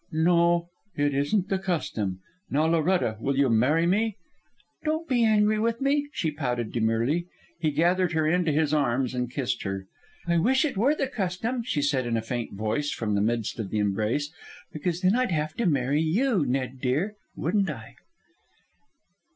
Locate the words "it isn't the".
0.95-1.59